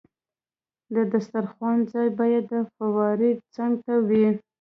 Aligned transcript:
د 0.95 0.95
دسترخوان 1.11 1.77
ځای 1.91 2.07
باید 2.19 2.43
د 2.53 2.55
فوارې 2.73 3.31
څنګ 3.55 3.73
ته 3.85 3.93
وي. 4.07 4.27